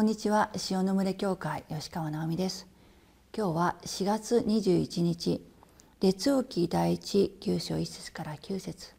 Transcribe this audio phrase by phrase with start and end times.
[0.00, 0.48] こんにちは。
[0.70, 2.66] 塩の群れ教会吉川直美です。
[3.36, 5.44] 今日は4月21日
[6.00, 8.94] 列王記第一9章1節から9節。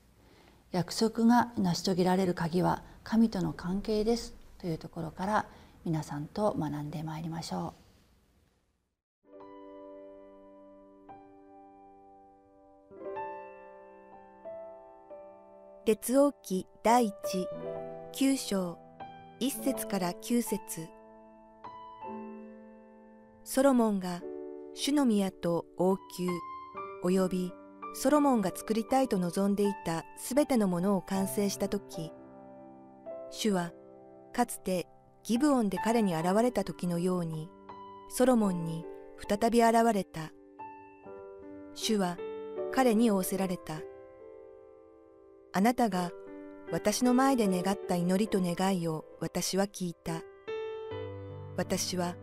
[0.71, 4.35] 約束が成し遂げられる鍵は神との関係です。
[4.59, 5.47] というところから
[5.85, 7.73] 皆さんと学んでまいりましょ
[15.83, 15.87] う。
[15.87, 17.13] 列王記第一
[18.13, 18.90] 9章
[19.43, 20.87] 一節から九節
[23.43, 24.21] ソロモンが
[24.75, 25.97] 主の宮と王
[27.03, 27.53] 宮及び
[27.95, 32.11] ソロモンが作りたいと望んでいたすべてのものを完成したとき、
[33.31, 33.71] 主は
[34.31, 34.85] かつて
[35.23, 37.49] ギブオンで彼に現れた時のように
[38.09, 38.85] ソロモンに
[39.27, 40.31] 再び現れた。
[41.73, 42.15] 主は
[42.71, 43.81] 彼に仰せられた。
[45.51, 46.11] あなたが
[46.71, 50.21] 私の前で願った祈りと願いを私は聞いた。
[51.57, 52.15] 私は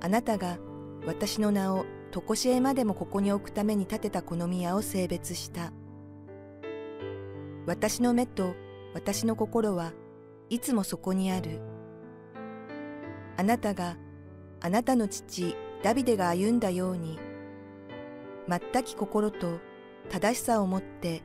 [0.00, 0.58] あなたが
[1.04, 5.72] 私の名を常しえまでもここに置くために建てたこの宮を性別した。
[7.66, 8.54] 私の目と
[8.94, 9.92] 私の心は
[10.48, 11.60] いつもそこにある。
[13.36, 13.96] あなたが
[14.60, 17.18] あなたの父ダビデが歩んだように、
[18.46, 19.58] 全き心と
[20.08, 21.22] 正しさをもって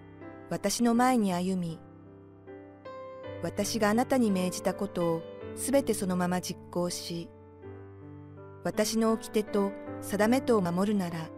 [0.50, 1.80] 私の前に歩み、
[3.44, 5.22] 私があなたに命じたことを
[5.56, 7.30] すべてそのまま実行し、
[8.64, 9.72] 私の掟と
[10.02, 11.30] 定めとを守るなら、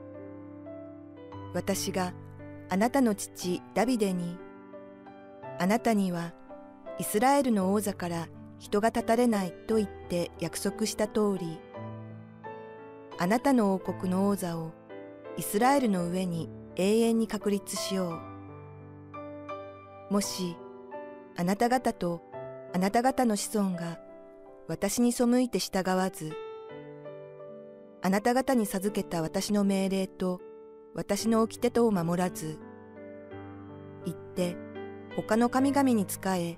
[1.53, 2.13] 私が
[2.69, 4.37] あなたの父ダビデに、
[5.59, 6.33] あなたには
[6.99, 8.27] イスラエルの王座から
[8.59, 11.59] 人が立たれないと言って約束した通り、
[13.17, 14.73] あなたの王国の王座を
[15.37, 18.19] イスラエルの上に永遠に確立しよ
[20.09, 20.13] う。
[20.13, 20.55] もし
[21.37, 22.21] あなた方と
[22.73, 23.99] あなた方の子孫が
[24.69, 26.31] 私に背いて従わず、
[28.01, 30.39] あなた方に授けた私の命令と
[30.93, 32.57] 私の掟とを守らず、
[34.05, 34.55] 言って
[35.17, 36.57] 他の神々に仕え、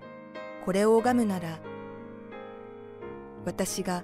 [0.64, 1.60] これを拝むなら、
[3.46, 4.04] 私が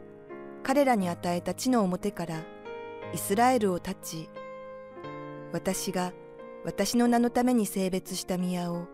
[0.64, 2.44] 彼らに与えた地の表から
[3.14, 4.30] イスラエルを立ち、
[5.52, 6.14] 私が
[6.66, 8.88] 私の名のために性別した宮を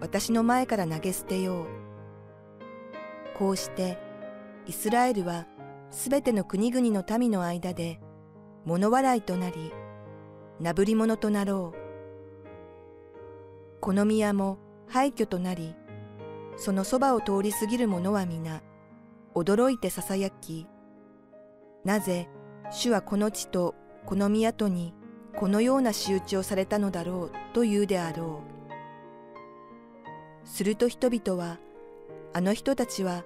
[0.00, 1.66] 私の前から投げ捨てよう。
[3.36, 3.98] こうして
[4.66, 5.46] イスラエルは
[5.90, 8.00] すべての国々の民の間で
[8.64, 9.72] 物笑いとなり、
[10.60, 11.78] なぶり者となろう。
[13.80, 15.74] この宮も廃墟となり、
[16.56, 18.62] そのそばを通り過ぎる者は皆、
[19.34, 20.66] 驚いてささやき、
[21.84, 22.28] なぜ
[22.70, 23.74] 主はこの地と
[24.06, 24.94] この宮とに
[25.36, 28.53] このような仕打ちをされたのだろうと言うであろう。
[30.44, 31.58] すると人々は、
[32.32, 33.24] あの人たちは、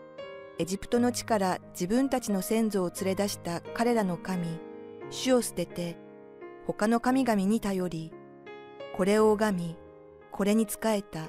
[0.58, 4.46] エジプトの地から自分たちの先祖を連れ出した彼らの神、
[5.10, 5.96] 主を捨てて、
[6.66, 8.12] 他の神々に頼り、
[8.96, 9.76] これを拝み、
[10.32, 11.28] これに仕えた。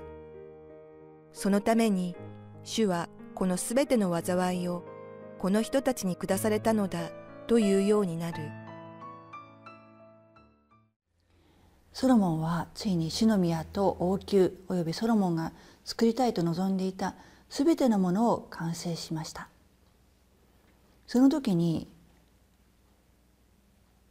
[1.32, 2.16] そのために、
[2.64, 4.84] 主はこのすべての災いを、
[5.38, 7.12] この人たちに下されたのだ、
[7.48, 8.59] というようになる。
[11.94, 15.52] ソロモンはついに主の宮と王宮およびソロモンが
[15.86, 17.16] 作りたいと望んでいた
[17.50, 19.50] すべてのものを完成しました。
[21.08, 21.88] その時に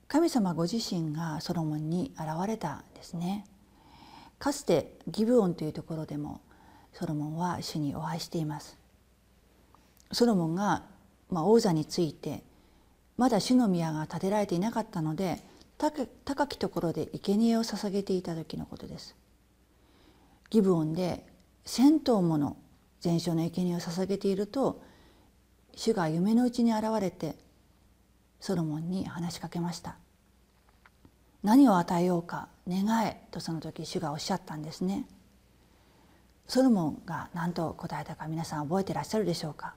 [0.08, 3.46] 神様ご自身がソロモンに現れたんですね。
[4.38, 6.40] かつてギブオンというところでも
[6.92, 8.76] ソロモンは主にお会いしています。
[10.10, 10.82] ソロモンが、
[11.30, 12.42] まあ、王座について
[13.16, 15.42] まだ主の宮が建てられていなかったので
[15.78, 19.16] 高きところで生贄を捧げていた時のことです。
[20.50, 21.24] ギブオンで
[21.64, 22.56] 千頭もの
[23.00, 24.82] 全焼の生贄を捧げていると
[25.76, 27.36] 主が夢のうちに現れて
[28.40, 29.96] ソロモンに話しかけました。
[31.44, 35.06] 何を与えようか願えとその時主がおっしゃったんですね。
[36.48, 39.74] ソロモンが何と答えたか皆さん覚えてらっしゃるでしょうか。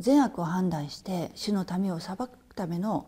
[0.00, 3.06] 善悪を判断して主の民を裁くための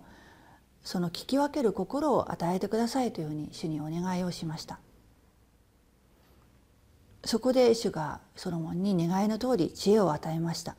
[0.82, 4.78] その聞き分ける心を与えてくださいというふうに主にお願いをしました。
[7.24, 10.76] そこで主がソロモンに願いの通り知恵を与えました。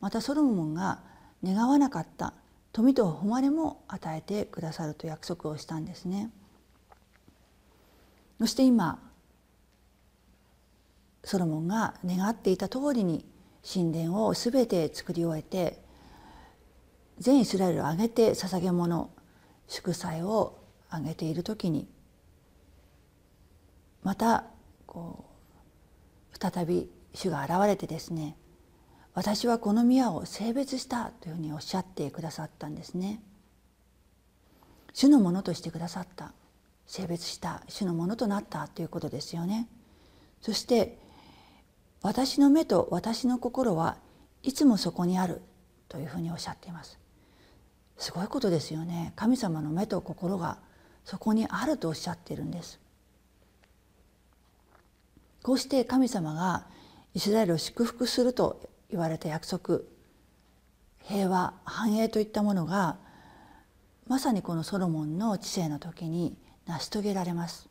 [0.00, 1.00] またソロモンが
[1.42, 2.34] 願わなかった
[2.72, 6.30] 富と誉れも与えてくださると約束をしたんですね。
[8.38, 9.00] そして今
[11.24, 13.24] ソロモンが願っていた通りに
[13.70, 15.82] 神殿をすべて作り終えて
[17.18, 19.10] 全イスラエルを挙げて捧げ物
[19.66, 21.88] 祝祭を挙げている時に
[24.02, 24.44] また
[24.86, 25.24] こ
[26.32, 28.36] う再び主が現れてですね
[29.14, 33.20] 私はこの宮を性別したというふうにおっしゃってくださったんですね。
[34.92, 36.32] 主のものとしてくださった
[36.86, 39.68] 性別した主のものとなったということですよね。
[40.40, 40.98] そして
[42.00, 43.96] 私の目と私の心は
[44.44, 45.42] いつもそこにある
[45.88, 46.98] というふうにおっしゃっています。
[47.98, 49.12] すごいことですよね。
[49.16, 50.58] 神様の目と心が
[51.04, 52.80] そこにあるとおっしゃっているんです。
[55.42, 56.66] こうして神様が
[57.14, 59.80] イスラエルを祝福すると言われた約束
[61.04, 62.96] 平和繁栄といったものが
[64.06, 66.36] まさにこのソロモンの知性の時に
[66.66, 67.68] 成し遂げられます。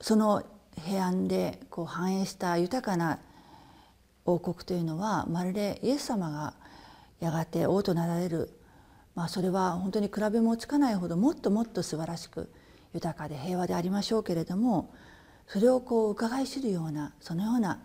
[0.00, 0.44] その
[0.86, 3.18] 平安でこう繁栄した豊かな
[4.24, 6.54] 王国というのはまるでイエス様が
[7.24, 8.50] やがて王となられる、
[9.14, 12.52] まあ、それは本当に比べもつかないほどもっともっと素晴らしく
[12.92, 14.92] 豊かで平和でありましょうけれども
[15.46, 17.80] それをこう伺い知るようなそのような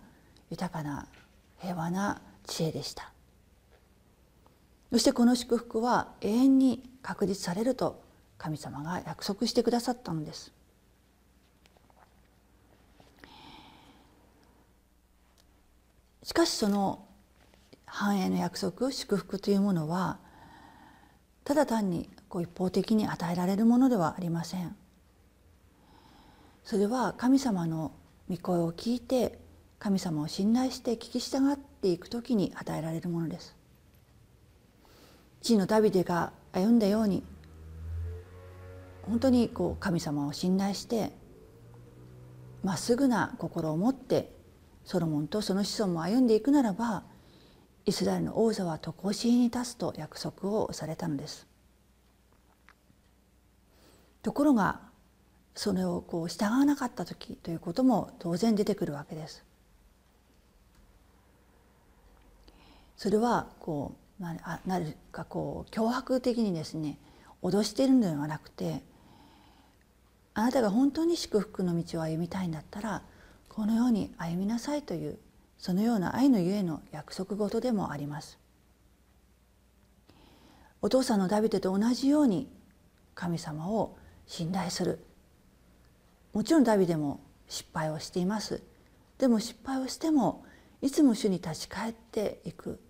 [0.50, 1.06] 豊かな
[1.58, 3.12] 平和な知恵でした。
[4.90, 8.02] そしてこの祝福は永遠に確実されると
[8.38, 10.52] 神様が約束してくださったのです。
[16.24, 17.06] しかしその
[17.92, 20.18] 繁栄の約束祝福というものは
[21.44, 24.76] ただ単にこう一方的に与えられるものではありません。
[26.62, 27.90] それは神様の
[28.28, 29.38] 御声を聞いて
[29.80, 33.56] 神様を信頼して聞き従っていく時に与えられるものです。
[35.42, 37.24] 地のダビデが歩んだように
[39.02, 41.10] 本当にこう神様を信頼して
[42.62, 44.32] まっすぐな心を持って
[44.84, 47.02] ソロモンとその子孫も歩んでいくならば
[47.90, 51.48] イスラエルの王座は常しえに立つと約束をされたのです。
[54.22, 54.80] ところが
[55.56, 59.44] それをこう従わなかった時ということも当然出てくるわけです。
[62.96, 66.96] それはこうなるかこう脅迫的にですね
[67.42, 68.84] 脅しているのではなくて
[70.34, 73.02] あなたが本当に祝福の道を歩みたいんだったら
[73.48, 75.18] このように歩みなさいという
[75.60, 78.38] そのような愛のゆえの約束事でもあります。
[80.80, 82.48] お父さんのダビデと同じように
[83.14, 83.94] 神様を
[84.26, 85.04] 信頼する。
[86.32, 88.62] もちろんダビデも失敗をしています。
[89.18, 90.46] でも失敗をしても
[90.80, 92.80] いつも主に立ち返っていく。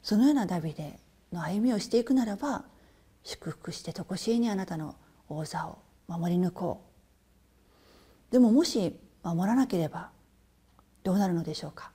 [0.00, 1.00] そのようなダビデ
[1.32, 2.62] の歩みをしていくならば
[3.24, 4.94] 祝福して常しえにあなたの
[5.28, 6.84] 王座を守り抜こ
[8.30, 8.32] う。
[8.32, 10.10] でももし守らなければ
[11.02, 11.90] どうなるのでしょうか。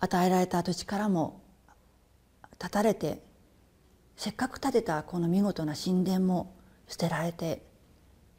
[0.00, 1.40] 与えられた土地からも
[2.58, 3.22] 断たれて
[4.16, 6.54] せっかく建てたこの見事な神殿も
[6.88, 7.62] 捨てられて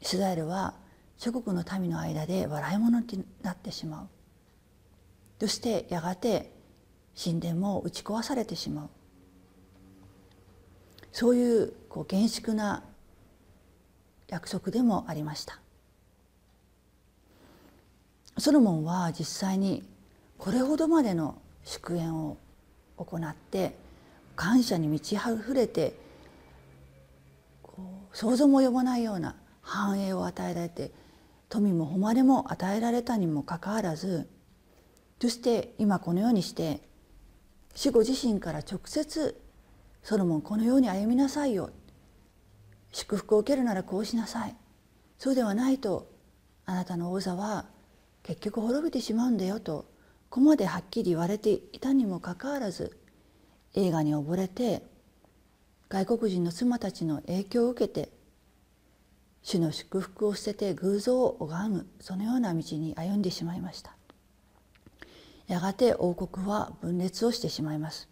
[0.00, 0.74] イスラエルは
[1.16, 4.08] 諸国の民の間で笑い物になってしまう。
[5.40, 6.52] そしてやがて
[7.20, 8.90] 神殿も打ち壊されてしまう。
[11.12, 12.82] そういうこう厳粛な
[14.28, 15.60] 約束でもありました。
[18.38, 19.84] ソロモンは実際に
[20.38, 22.36] これほどまでの祝宴を
[22.96, 23.76] 行って
[24.36, 25.94] 感謝に満ち溢れて
[28.12, 30.90] 想像も及ばないような繁栄を与えられて
[31.48, 34.28] 富も誉れも与えられたにもかかわらず
[35.20, 36.80] そして今このようにして
[37.74, 39.40] 主ご自身から直接
[40.02, 41.70] ソロモンこのように歩みなさいよ
[42.90, 44.56] 祝福を受けるならこうしなさい
[45.18, 46.10] そうではないと
[46.66, 47.66] あなたの王座は
[48.22, 49.86] 結局滅びてしまうんだよと
[50.32, 52.96] ここまではっきり言われていたにもかかわらず
[53.74, 54.82] 映画に溺れて
[55.90, 58.08] 外国人の妻たちの影響を受けて
[59.42, 63.94] 主の祝福を捨てて偶像を拝むそのような道に歩んでしまいました。
[65.48, 68.08] やがて王国は分裂をしてしまいます。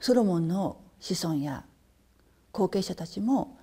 [0.00, 1.64] ソロモンの子孫や
[2.50, 3.56] 後継者たちも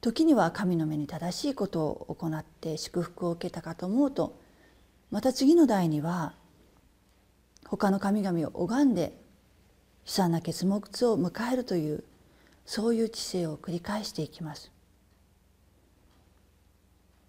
[0.00, 4.42] 時には神の目に正しいことを行って祝福を受けたかと思うと
[5.10, 6.34] また次の代には
[7.66, 9.02] 他の神々を拝んで
[10.04, 10.68] 悲惨な結末
[11.08, 12.04] を迎えるという
[12.66, 14.70] そういう知性を繰り返していきます。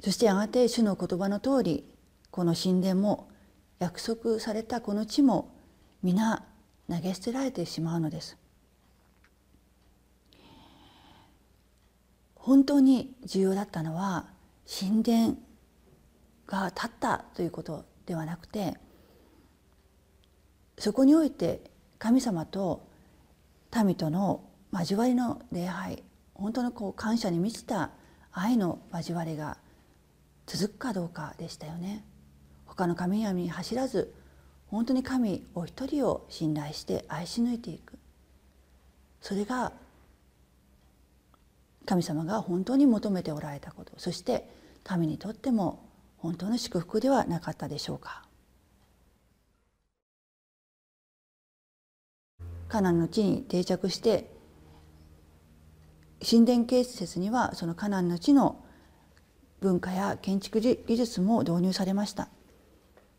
[0.02, 1.84] そしてやがて主の言葉の通り
[2.32, 3.30] この神殿も
[3.80, 5.52] 約束されたこの地も
[6.04, 6.44] 皆
[6.90, 8.38] 投げ捨てられてしまうのです。
[12.36, 14.28] 本当に重要だったのは
[14.68, 15.38] 神殿
[16.48, 18.78] が立ったということではなくて
[20.78, 21.62] そこにおいて
[22.00, 22.86] 神様と
[23.84, 27.92] 民との交わりの礼拝本当のこう感謝に満ちた
[28.32, 29.58] 愛の交わりが
[30.46, 32.04] 続くかどうかでしたよね。
[32.66, 34.14] 他の神々に走らず
[34.68, 37.98] 本当に神お一人を信頼して愛し抜いていく
[39.22, 39.72] それが
[41.86, 44.50] 神様が本当に求めておられたことそして
[44.98, 45.85] 民にとっても
[46.26, 48.24] 本当の祝福ではなかったでしょうか？
[52.68, 54.32] カナンの地に定着して
[56.28, 58.66] 神殿建設にはそのカナンの地の
[59.62, 62.28] 文化や建築技術も導入されました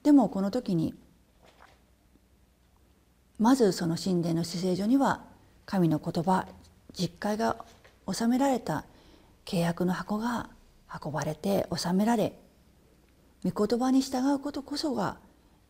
[0.03, 0.93] でもこの時に
[3.39, 5.23] まずその神殿の至聖所には
[5.65, 6.49] 神の言葉
[6.93, 7.65] 実会が
[8.13, 8.85] 収められた
[9.45, 10.51] 契約の箱が
[11.05, 12.37] 運ばれて収められ
[13.47, 15.19] 御言葉に従うことこそが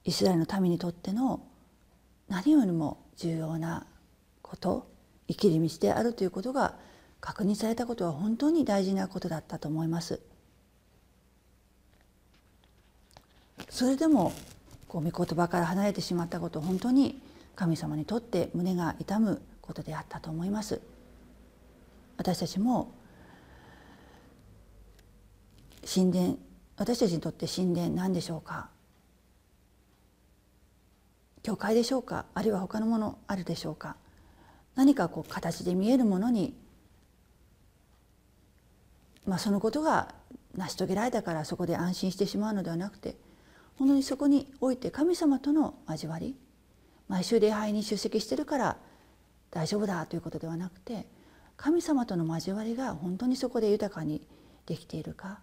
[0.05, 1.43] イスラエルの民にとっての
[2.29, 3.87] 何よりも重要な
[4.41, 4.89] こと
[5.29, 6.75] 生きる道であるということが
[7.21, 10.21] 確認されたことは本当に大事なことだったと思います。
[13.69, 14.33] それでも
[14.89, 17.21] こう御言葉から離れてしまったこと本当に
[17.57, 20.81] 神様にとって胸が痛むことであったと思います。
[22.17, 22.95] 私たちも
[25.87, 26.39] 神殿
[26.77, 28.69] 私たちにとって神殿何でしょうか？
[31.43, 32.27] 教会でしょうか？
[32.35, 33.97] あるいは他のものあるでしょうか？
[34.75, 36.55] 何かこう形で見えるものに、
[39.27, 40.15] まあ、そのことが
[40.55, 43.17] 成し遂げられたからそこで安心してしまうのではなくて
[43.79, 46.37] 本当にそこにおいて神様との交わり
[47.09, 48.77] 毎週礼拝に出席してるから
[49.51, 51.07] 大丈夫だということではなくて
[51.57, 54.21] 神様との交わりが本当にそこで豊かに
[54.67, 55.41] できているか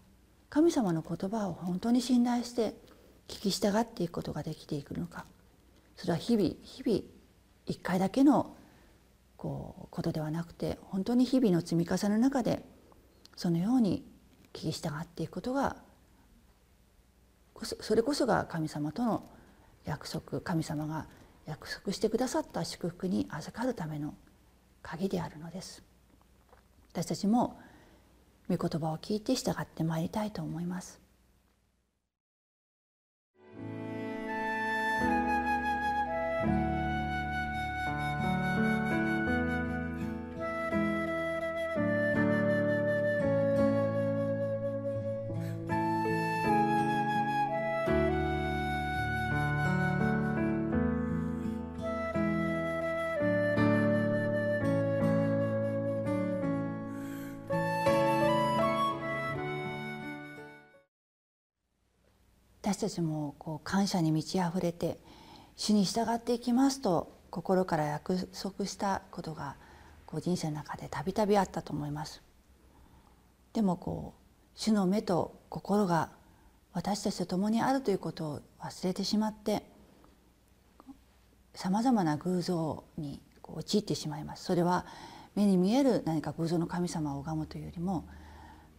[0.54, 2.76] 神様の言葉を本当に信頼して
[3.28, 5.26] 聞き従っていくことができていくのか。
[5.98, 7.00] それは日々日々
[7.66, 8.56] 一回だけの
[9.36, 12.64] こうことではなくて本当に日々の積み重ねの中で
[13.36, 14.06] そのように
[14.54, 15.78] 聞き従っていくことが
[17.80, 19.28] それこそが神様との
[19.86, 21.08] 約束神様が
[21.48, 24.14] 約束してくださった祝福に預かるための
[24.84, 25.82] 鍵であるのです。
[26.92, 27.60] 私たちも
[28.50, 31.03] 御言葉を聞いて従ってまいりたいと思います。
[62.74, 64.98] 私たちもこう感謝に満ち溢れて
[65.56, 69.58] 主に従っていきますと心から約束したことが
[70.08, 72.24] こう人生の中でたびたびあったと思います。
[73.54, 76.10] でもこう主の目と心が
[76.74, 79.62] 私たちと共にあるということを忘れてしまって
[81.54, 84.46] さまざまな偶像に陥ってしまいます。
[84.46, 84.88] それは
[85.36, 88.08] 目に見える何か偶像の神様を拝むというよりも、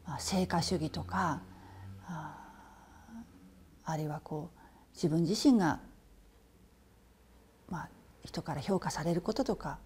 [0.05, 1.43] まあ、成果主義とか
[2.09, 2.44] あ
[3.85, 4.59] あるいはこう
[4.95, 5.81] 自分自身が、
[7.69, 7.89] まあ、
[8.25, 9.79] 人から評価されることとか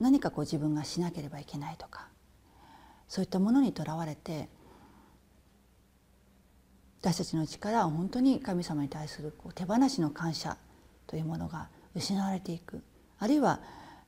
[0.00, 2.08] 何かこう自分がしなければいけないとか
[3.08, 4.48] そういったものにとらわれて
[7.00, 10.56] 私たちの力は本当に神様に対するこう手放しの感謝
[11.06, 12.82] というものが失われていく。
[13.18, 13.60] あるいは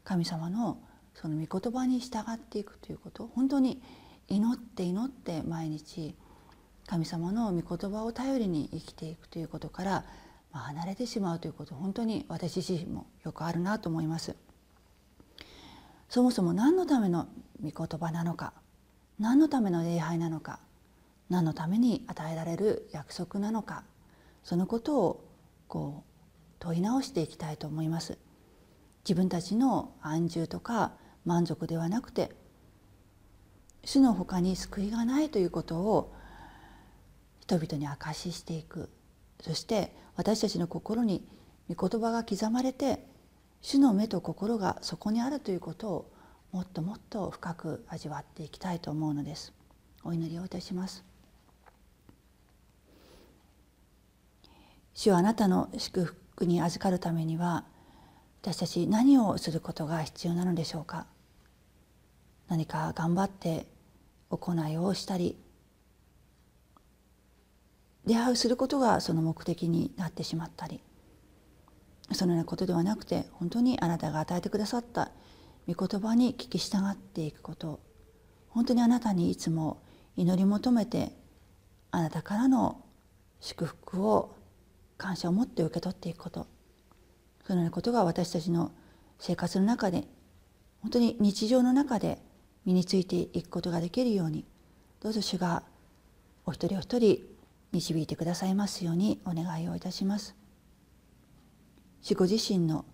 [0.04, 0.78] 神様の
[1.14, 3.80] その御言葉に従っていくということを本当に
[4.28, 6.14] 祈って祈って毎日
[6.90, 10.04] 神様の御言葉を頼りに生きていくということから、
[10.52, 14.34] ま、離れてしまうということ本当に私自身もよくあるなと思います。
[16.08, 17.28] そもそも何のための
[17.62, 18.52] 御言葉なのか
[19.20, 20.58] 何のための礼拝なのか
[21.28, 23.84] 何のために与えられる約束なのか
[24.42, 25.24] そのことを
[25.68, 26.10] こう
[26.58, 28.18] 問い直していきたいと思います。
[29.04, 30.94] 自分たちの安住とか
[31.24, 32.32] 満足ではなくて
[33.84, 36.18] 主の他に救いがないということを
[37.50, 38.88] 人々に証ししていく。
[39.40, 41.26] そして私たちの心に
[41.68, 43.04] 御言葉が刻まれて
[43.60, 46.12] 主の目と心がそこにあるということを
[46.52, 49.52] もっともっと深く味わっていきたいと思うのです。
[50.04, 51.02] お祈りをいたします。
[54.94, 57.64] 主はあなたの祝福に預かるためには
[58.42, 61.06] 私たち何をすることが必要なのでしょうか。
[62.48, 63.66] 何か頑張って
[64.28, 65.36] 行いをしたり
[68.06, 70.80] 出会いすることがその目的になってしまったり
[72.12, 75.10] そのようなことではなくて本当にあなたが与えてくださった
[75.68, 77.80] 御言葉に聞き従っていくこと。
[78.48, 79.80] 本当にあなたにいつも
[80.16, 81.12] 祈り求めて
[81.92, 82.84] あなたからの
[83.40, 84.34] 祝福を
[84.98, 86.46] 感謝を持って受け取っていくこと。
[87.46, 88.72] そのようなことが私たちの
[89.18, 90.04] 生活の中で
[90.82, 92.18] 本当に日常の中で
[92.64, 94.44] 身についていくことができるように
[95.00, 95.62] どうぞ主が
[96.44, 97.20] お一人お一人
[97.72, 100.34] 導いてくださいますようにお願いをいたします。
[102.02, 102.84] 主ご自身の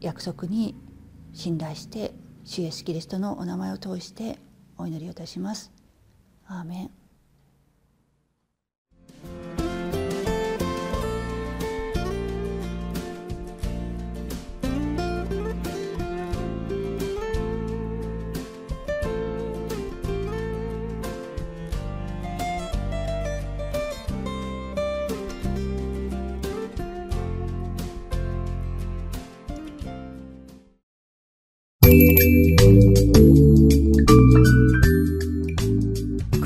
[0.00, 0.76] 約束に
[1.32, 4.38] 信頼して主イエスキリストのお名前を通して
[4.76, 5.72] お祈りをいたします。
[6.46, 6.99] アーメン